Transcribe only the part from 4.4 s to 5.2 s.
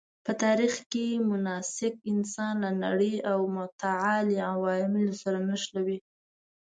عوالمو